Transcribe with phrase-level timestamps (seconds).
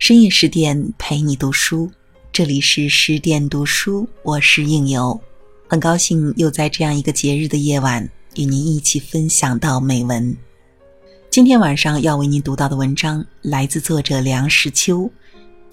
[0.00, 1.90] 深夜十点陪你读书，
[2.32, 5.20] 这里是十点读书，我是应由，
[5.68, 10.34] 很高兴又在这样一个节日的夜晚与您一起分享到美文。
[11.28, 15.00] 今天晚上要为您读到的文章来自作者梁实秋，《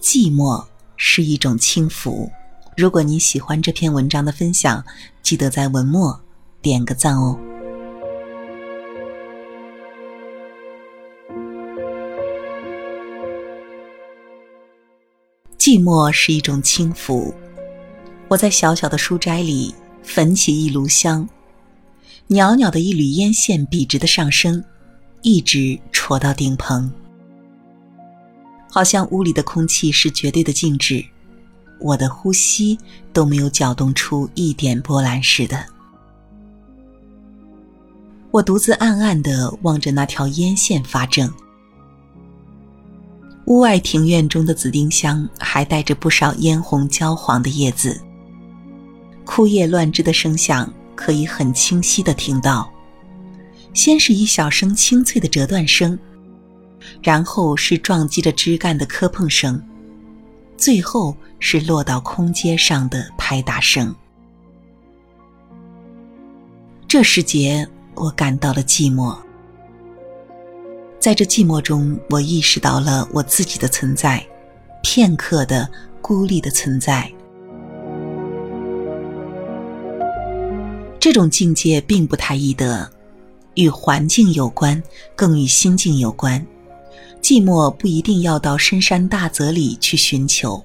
[0.01, 0.61] 寂寞
[0.97, 2.29] 是一种轻浮》。
[2.75, 4.83] 如果你喜欢这篇文章的分享，
[5.23, 6.19] 记得在文末
[6.61, 7.39] 点个赞哦。
[15.67, 17.33] 寂寞是一种轻浮。
[18.29, 21.27] 我在小小的书斋里焚起一炉香，
[22.27, 24.63] 袅袅的一缕烟线笔直的上升，
[25.23, 26.89] 一直戳到顶棚。
[28.71, 31.03] 好像屋里的空气是绝对的静止，
[31.81, 32.79] 我的呼吸
[33.11, 35.65] 都没有搅动出一点波澜似的。
[38.31, 41.29] 我独自暗暗地望着那条烟线发怔。
[43.47, 47.97] 屋外庭院中的紫丁香还带着不少嫣红焦黄的叶子，
[49.23, 52.69] 枯叶乱枝的声响可以很清晰地听到。
[53.73, 55.97] 先是一小声清脆的折断声，
[57.01, 59.63] 然后是撞击着枝干的磕碰声，
[60.57, 63.95] 最后是落到空阶上的拍打声。
[66.85, 69.17] 这时节，我感到了寂寞。
[71.07, 74.21] 在这寂寞中，我意识到了我自己的存在，
[74.83, 75.65] 片刻的
[76.01, 77.09] 孤立的存在。
[80.99, 82.91] 这种境界并不太易得，
[83.53, 84.83] 与环境有关，
[85.15, 86.45] 更与心境有关。
[87.21, 90.61] 寂寞不一定要到深山大泽里去寻求，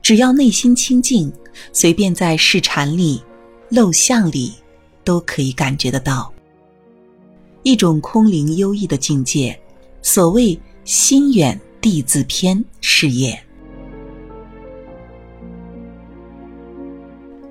[0.00, 1.30] 只要内心清静，
[1.74, 3.22] 随便在市禅里、
[3.70, 4.54] 陋巷里，
[5.04, 6.32] 都可以感觉得到
[7.62, 9.58] 一种空灵幽逸的境界。
[10.02, 13.40] 所谓心远地自偏是也。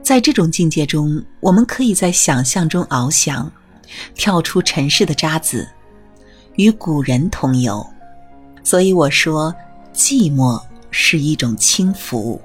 [0.03, 3.49] 在这种境界中，我们可以在想象中翱翔，
[4.13, 5.65] 跳出尘世的渣滓，
[6.55, 7.85] 与古人同游。
[8.63, 9.55] 所以我说，
[9.93, 10.61] 寂寞
[10.91, 12.41] 是一种轻浮。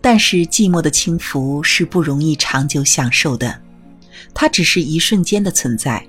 [0.00, 3.60] 但是寂寞的轻浮是不容易长久享受的，
[4.32, 6.02] 它只是一瞬间的存在。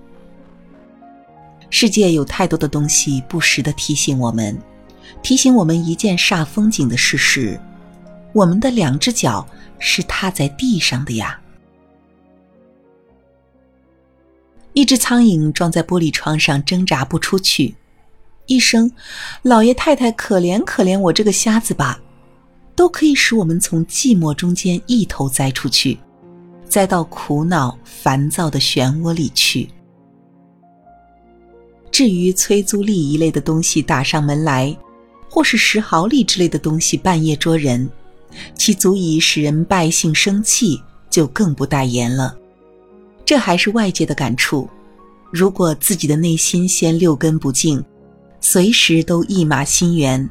[1.80, 4.58] 世界有太多的东西不时的提醒我们，
[5.22, 7.62] 提醒我们一件煞风景的事实：
[8.34, 11.40] 我们的两只脚是踏在地上的呀。
[14.74, 17.76] 一只苍蝇撞在玻璃窗上，挣扎不出去。
[18.48, 18.92] 一声
[19.46, 22.02] “老爷太太，可怜可怜我这个瞎子吧”，
[22.76, 26.00] 都可以使我们从寂寞中间一头栽出去，
[26.68, 29.70] 栽到苦恼烦躁的漩涡里去。
[31.98, 34.78] 至于催租吏一类的东西打上门来，
[35.28, 37.90] 或是石毫吏之类的东西半夜捉人，
[38.54, 42.38] 其足以使人败兴生气，就更不待言了。
[43.26, 44.70] 这还是外界的感触。
[45.32, 47.84] 如果自己的内心先六根不净，
[48.42, 50.30] 随时都一马心猿，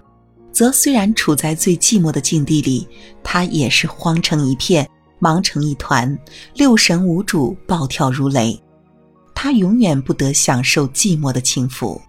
[0.52, 2.86] 则虽然处在最寂寞的境地里，
[3.24, 4.88] 他也是慌成一片，
[5.18, 6.16] 忙成一团，
[6.54, 8.56] 六神无主，暴跳如雷。
[9.36, 12.00] 他永远不得享受寂寞的轻浮。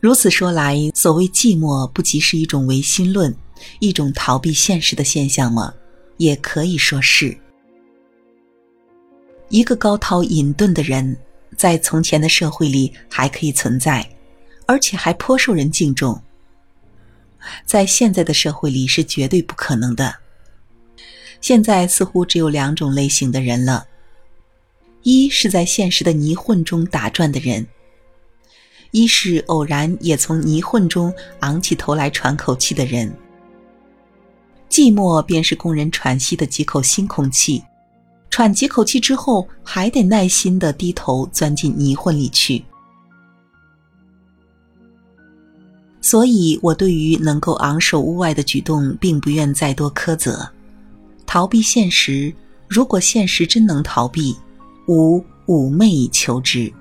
[0.00, 3.36] 如此说来，所谓寂寞，不即是一种唯心论，
[3.80, 5.74] 一种逃避现实的现象吗？
[6.16, 7.36] 也可以说是。
[9.50, 11.14] 一个高涛隐遁的人，
[11.54, 14.08] 在从前的社会里还可以存在，
[14.66, 16.18] 而且还颇受人敬重。
[17.66, 20.14] 在现在的社会里是绝对不可能的。
[21.42, 23.84] 现在似乎只有两种类型的人了。
[25.02, 27.66] 一是在现实的泥混中打转的人，
[28.90, 33.10] 一是偶然也从泥混中昂起头来喘口气的人。
[34.68, 37.62] 寂寞便是供人喘息的几口新空气，
[38.30, 42.64] 喘几口气之后，还得耐心的低头钻进泥混里去。
[46.02, 50.50] 所以我对于能够昂首屋外的举动，并不愿再多苛责。
[51.26, 52.32] 逃避现实，
[52.68, 54.36] 如果现实真能逃避。
[54.90, 56.72] 无妩媚以求之。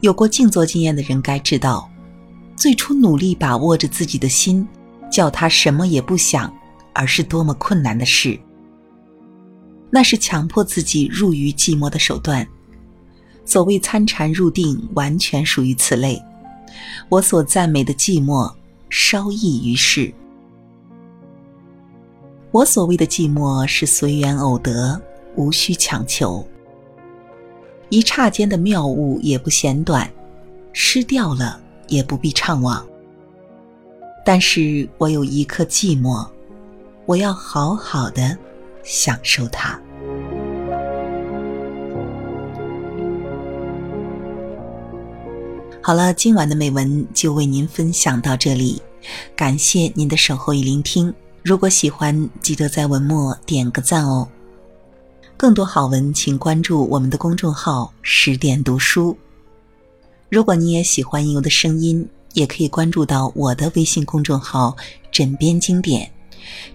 [0.00, 1.88] 有过静坐经验的人该知道，
[2.54, 4.68] 最初努力把握着自己的心，
[5.10, 6.52] 叫他什么也不想，
[6.92, 8.38] 而是多么困难的事。
[9.88, 12.46] 那是强迫自己入于寂寞的手段。
[13.46, 16.22] 所谓参禅入定，完全属于此类。
[17.08, 18.52] 我所赞美的寂寞，
[18.90, 20.12] 稍异于世。
[22.50, 25.00] 我所谓的寂寞，是随缘偶得。
[25.36, 26.46] 无需强求，
[27.88, 30.10] 一刹间的妙悟也不嫌短，
[30.72, 32.82] 失掉了也不必怅惘。
[34.24, 36.26] 但是我有一刻寂寞，
[37.06, 38.36] 我要好好的
[38.82, 39.80] 享受它。
[45.82, 48.80] 好了，今晚的美文就为您分享到这里，
[49.34, 51.12] 感谢您的守候与聆听。
[51.42, 54.28] 如果喜欢，记得在文末点个赞哦。
[55.40, 59.16] 更多好文，请关注我们的公众号“十点读书”。
[60.28, 64.76] 如果你也喜欢应由的声音，也可以关注到我的微信公众号
[65.10, 66.12] “枕边经典”。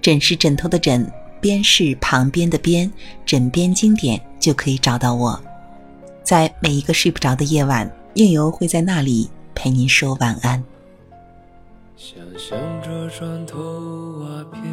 [0.02, 1.08] 枕是枕头的枕，
[1.40, 2.92] 边是旁边的边，
[3.24, 5.40] 枕边经典就可以找到我。
[6.24, 10.64] 在每一个睡不着的夜晚，应由会在那里陪您说晚安。
[11.96, 13.60] 想象着砖头
[14.22, 14.64] 瓦片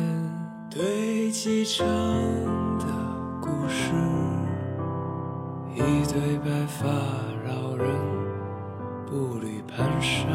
[0.71, 1.87] 堆积成
[2.79, 2.87] 的
[3.63, 3.93] 故事，
[5.73, 5.79] 一
[6.13, 6.89] 对白发
[7.47, 7.87] 老人
[9.07, 10.27] 步履蹒跚，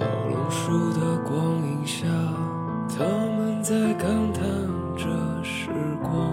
[0.00, 1.36] 老榕树的光
[1.66, 2.06] 影下，
[2.88, 4.42] 他们在感叹
[4.96, 5.04] 着
[5.42, 5.68] 时
[6.02, 6.32] 光。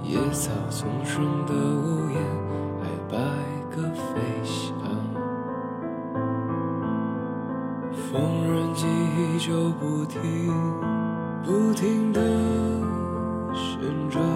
[0.00, 2.22] 野草丛生的屋檐，
[2.80, 3.18] 还摆
[3.74, 4.72] 个飞翔。
[7.90, 10.54] 缝纫机依旧不停，
[11.48, 12.20] 不停地
[13.54, 14.27] 旋转，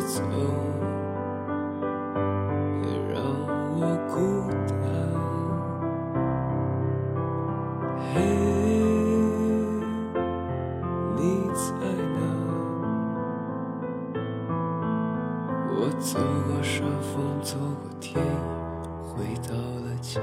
[0.00, 0.22] 走，
[2.82, 3.22] 别让
[3.74, 4.16] 我孤
[4.68, 4.76] 单。
[8.12, 8.16] 嘿，
[11.16, 11.20] 你
[11.54, 11.70] 在
[12.14, 12.20] 哪？
[15.70, 18.22] 我走过山峰，走过天，
[19.02, 20.20] 回到了家。